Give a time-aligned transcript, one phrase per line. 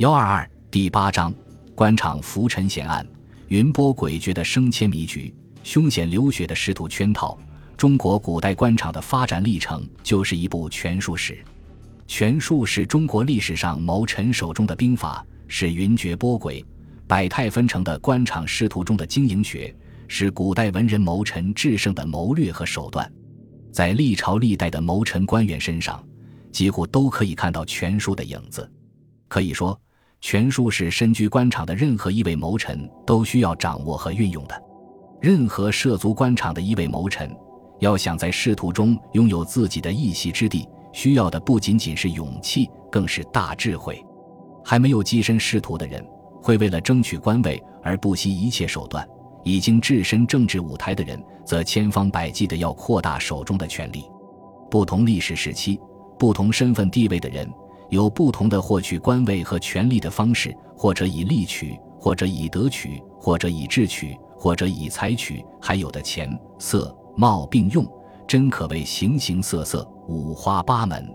[0.00, 1.30] 幺二二第八章
[1.74, 3.06] 官场浮沉险案，
[3.48, 5.30] 云波诡谲的升迁迷局，
[5.62, 7.38] 凶险流血的仕途圈套。
[7.76, 11.44] 中国古代官场的发展历程就是一部权术史。
[12.06, 16.64] 权术是中国历史上谋臣手中的兵法，是云谲波诡、
[17.06, 19.76] 百态纷呈的官场仕途中的经营学，
[20.08, 23.12] 是古代文人谋臣制胜的谋略和手段。
[23.70, 26.02] 在历朝历代的谋臣官员身上，
[26.50, 28.66] 几乎都可以看到权术的影子。
[29.28, 29.78] 可以说。
[30.20, 34.62] 权术是身居官场的任何一位谋臣都需要掌握和运用的。
[35.20, 37.34] 任何涉足官场的一位谋臣，
[37.78, 44.02] 要想在仕途中拥有自己的一席之地，需要的不仅仅是勇气，更是大智慧。
[44.64, 46.04] 还没有跻身仕途的人，
[46.42, 49.02] 会为了争取官位而不惜一切手段；
[49.42, 54.04] 已经置身政治舞台的人，则千方百计地要扩大手中的权力。
[54.70, 55.80] 不同历史时期、
[56.18, 57.50] 不同身份地位的人。
[57.90, 67.84] 有不同的获取官位和权力的方式，或者以利取，或者以德取，或者以智取，或者以财取，还有的钱色貌并用，
[68.26, 71.12] 真可谓形形色色、五花八门。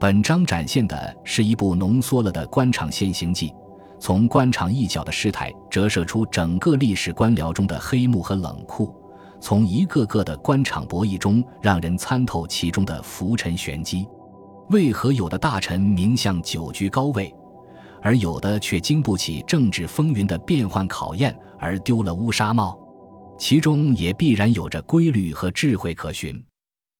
[0.00, 3.54] 本章展现的是一部浓缩了的官场现形记，
[4.00, 8.92] 从官场一角的失态折射出整个历史官僚中的黑幕和冷酷，
[9.40, 14.08] 从一个个的官场博弈中，让人参透其中的浮沉玄机。
[14.70, 17.34] 为何有的大臣名相久居高位，
[18.00, 22.78] 而有的却经不起政治风云的变幻考验而丢了乌纱帽？
[23.36, 26.40] 其中也必然有着规律和智慧可循。